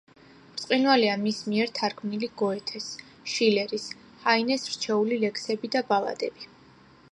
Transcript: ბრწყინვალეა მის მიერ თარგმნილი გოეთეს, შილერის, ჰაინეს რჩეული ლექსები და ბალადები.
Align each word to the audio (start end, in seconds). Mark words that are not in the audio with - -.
ბრწყინვალეა 0.51 1.17
მის 1.25 1.41
მიერ 1.49 1.73
თარგმნილი 1.79 2.29
გოეთეს, 2.41 2.87
შილერის, 3.35 3.87
ჰაინეს 4.25 4.67
რჩეული 4.73 5.23
ლექსები 5.27 5.75
და 5.77 5.87
ბალადები. 5.93 6.53